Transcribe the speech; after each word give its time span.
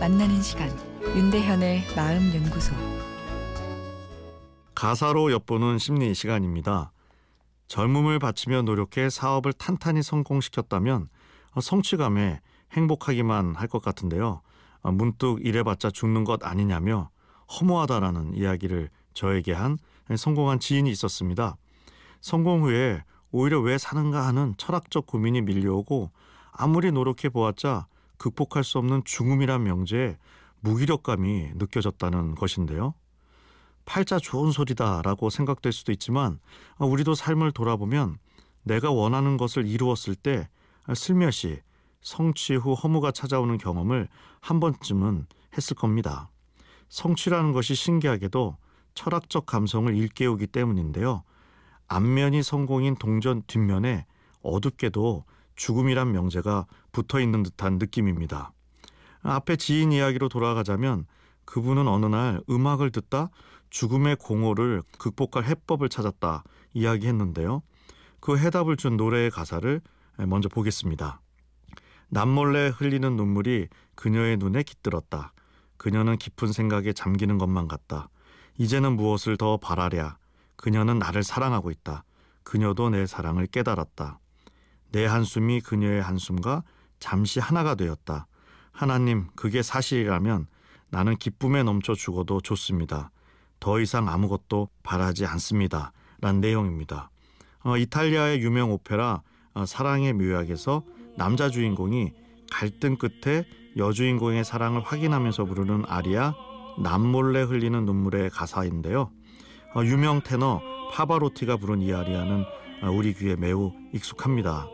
만나는 0.00 0.42
시간 0.42 0.68
윤대현의 1.14 1.84
마음 1.94 2.34
연구소 2.34 2.74
가사로 4.74 5.30
엿보는 5.30 5.78
심리 5.78 6.12
시간입니다. 6.14 6.90
젊음을 7.68 8.18
바치며 8.18 8.62
노력해 8.62 9.08
사업을 9.08 9.52
탄탄히 9.52 10.02
성공시켰다면 10.02 11.08
성취감에 11.60 12.40
행복하기만 12.72 13.54
할 13.54 13.68
것 13.68 13.80
같은데요. 13.82 14.40
문득 14.82 15.46
이래봤자 15.46 15.92
죽는 15.92 16.24
것 16.24 16.44
아니냐며 16.44 17.10
허무하다라는 17.60 18.34
이야기를 18.34 18.90
저에게 19.14 19.52
한 19.52 19.78
성공한 20.16 20.58
지인이 20.58 20.90
있었습니다. 20.90 21.56
성공 22.20 22.64
후에 22.64 23.04
오히려 23.30 23.60
왜 23.60 23.78
사는가 23.78 24.26
하는 24.26 24.54
철학적 24.58 25.06
고민이 25.06 25.42
밀려오고 25.42 26.10
아무리 26.50 26.90
노력해 26.90 27.28
보았자 27.28 27.86
극복할 28.16 28.64
수 28.64 28.78
없는 28.78 29.02
죽음이란 29.04 29.62
명제에 29.62 30.16
무기력감이 30.60 31.52
느껴졌다는 31.56 32.34
것인데요. 32.34 32.94
팔자 33.84 34.18
좋은 34.18 34.50
소리다라고 34.50 35.28
생각될 35.28 35.72
수도 35.72 35.92
있지만 35.92 36.38
우리도 36.78 37.14
삶을 37.14 37.52
돌아보면 37.52 38.18
내가 38.62 38.90
원하는 38.90 39.36
것을 39.36 39.66
이루었을 39.66 40.14
때 40.14 40.48
슬며시 40.94 41.60
성취 42.00 42.54
후 42.54 42.72
허무가 42.72 43.10
찾아오는 43.10 43.58
경험을 43.58 44.08
한 44.40 44.60
번쯤은 44.60 45.26
했을 45.56 45.76
겁니다. 45.76 46.30
성취라는 46.88 47.52
것이 47.52 47.74
신기하게도 47.74 48.56
철학적 48.94 49.46
감성을 49.46 49.94
일깨우기 49.94 50.46
때문인데요. 50.46 51.24
앞면이 51.88 52.42
성공인 52.42 52.96
동전 52.96 53.42
뒷면에 53.46 54.06
어둡게도 54.42 55.24
죽음이란 55.56 56.12
명제가 56.12 56.66
붙어 56.92 57.20
있는 57.20 57.42
듯한 57.42 57.78
느낌입니다. 57.78 58.52
앞에 59.22 59.56
지인 59.56 59.92
이야기로 59.92 60.28
돌아가자면 60.28 61.06
그분은 61.44 61.88
어느 61.88 62.06
날 62.06 62.40
음악을 62.48 62.90
듣다 62.90 63.30
죽음의 63.70 64.16
공허를 64.16 64.82
극복할 64.98 65.44
해법을 65.44 65.88
찾았다 65.88 66.44
이야기했는데요. 66.74 67.62
그 68.20 68.38
해답을 68.38 68.76
준 68.76 68.96
노래의 68.96 69.30
가사를 69.30 69.80
먼저 70.26 70.48
보겠습니다. 70.48 71.20
남몰래 72.08 72.68
흘리는 72.68 73.16
눈물이 73.16 73.68
그녀의 73.94 74.36
눈에 74.36 74.62
깃들었다. 74.62 75.32
그녀는 75.76 76.16
깊은 76.16 76.52
생각에 76.52 76.92
잠기는 76.92 77.38
것만 77.38 77.68
같다. 77.68 78.08
이제는 78.56 78.96
무엇을 78.96 79.36
더 79.36 79.56
바라랴. 79.56 80.16
그녀는 80.56 80.98
나를 80.98 81.22
사랑하고 81.22 81.70
있다. 81.70 82.04
그녀도 82.44 82.90
내 82.90 83.06
사랑을 83.06 83.46
깨달았다. 83.46 84.20
내 84.94 85.06
한숨이 85.06 85.60
그녀의 85.60 86.00
한숨과 86.00 86.62
잠시 87.00 87.40
하나가 87.40 87.74
되었다. 87.74 88.28
하나님, 88.70 89.26
그게 89.34 89.60
사실이라면 89.60 90.46
나는 90.88 91.16
기쁨에 91.16 91.64
넘쳐 91.64 91.94
죽어도 91.94 92.40
좋습니다. 92.40 93.10
더 93.58 93.80
이상 93.80 94.08
아무것도 94.08 94.68
바라지 94.84 95.26
않습니다. 95.26 95.92
란 96.20 96.40
내용입니다. 96.40 97.10
어, 97.64 97.76
이탈리아의 97.76 98.40
유명 98.40 98.70
오페라 98.70 99.22
어, 99.54 99.66
사랑의 99.66 100.12
묘약에서 100.12 100.84
남자 101.16 101.50
주인공이 101.50 102.12
갈등 102.52 102.96
끝에 102.96 103.48
여주인공의 103.76 104.44
사랑을 104.44 104.80
확인하면서 104.80 105.44
부르는 105.46 105.86
아리아 105.88 106.34
남몰래 106.78 107.42
흘리는 107.42 107.84
눈물의 107.84 108.30
가사인데요. 108.30 109.10
어, 109.74 109.84
유명 109.84 110.22
테너 110.22 110.73
파바로티가 110.94 111.56
부른 111.56 111.82
이 111.82 111.92
아리아는 111.92 112.44
어, 112.82 112.90
우리 112.90 113.14
귀에 113.14 113.34
매우 113.34 113.72
익숙합니다. 113.92 114.68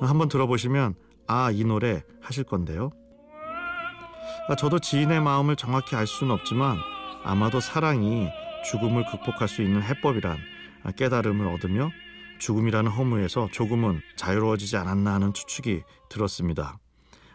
한번 0.00 0.28
들어보시면 0.28 0.94
아 1.26 1.50
이 1.50 1.64
노래 1.64 2.04
하실 2.20 2.44
건데요. 2.44 2.90
아, 4.48 4.54
저도 4.54 4.78
지인의 4.78 5.20
마음을 5.20 5.56
정확히 5.56 5.96
알 5.96 6.06
수는 6.06 6.32
없지만 6.32 6.76
아마도 7.24 7.60
사랑이 7.60 8.28
죽음을 8.70 9.04
극복할 9.10 9.48
수 9.48 9.62
있는 9.62 9.82
해법이란 9.82 10.38
깨달음을 10.96 11.48
얻으며 11.48 11.90
죽음이라는 12.38 12.90
허무에서 12.90 13.48
조금은 13.52 14.00
자유로워지지 14.16 14.76
않았나 14.76 15.14
하는 15.14 15.32
추측이 15.32 15.82
들었습니다. 16.08 16.78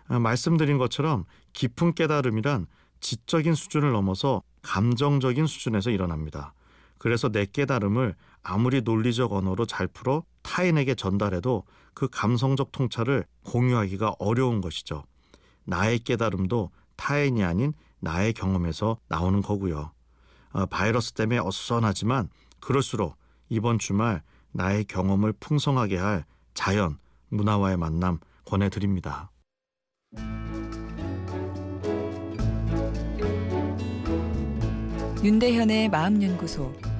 아, 0.07 0.19
말씀드린 0.19 0.77
것처럼 0.77 1.25
깊은 1.53 1.93
깨달음이란 1.93 2.67
지적인 3.01 3.55
수준을 3.55 3.91
넘어서 3.91 4.43
감정적인 4.61 5.45
수준에서 5.45 5.89
일어납니다. 5.89 6.53
그래서 6.99 7.29
내 7.29 7.45
깨달음을 7.45 8.13
아무리 8.43 8.81
논리적 8.81 9.33
언어로 9.33 9.65
잘 9.65 9.87
풀어 9.87 10.23
타인에게 10.43 10.93
전달해도 10.93 11.63
그 11.95 12.07
감성적 12.09 12.71
통찰을 12.71 13.25
공유하기가 13.45 14.15
어려운 14.19 14.61
것이죠. 14.61 15.03
나의 15.65 15.99
깨달음도 15.99 16.69
타인이 16.97 17.43
아닌 17.43 17.73
나의 17.99 18.33
경험에서 18.33 18.97
나오는 19.07 19.41
거고요. 19.41 19.91
어, 20.51 20.65
바이러스 20.65 21.13
때문에 21.13 21.39
어수선하지만 21.39 22.29
그럴수록 22.59 23.15
이번 23.49 23.79
주말 23.79 24.21
나의 24.51 24.85
경험을 24.85 25.33
풍성하게 25.39 25.97
할 25.97 26.25
자연, 26.53 26.97
문화와의 27.29 27.77
만남 27.77 28.19
권해드립니다. 28.45 29.31
윤대현의 35.23 35.89
마음연구소 35.89 36.88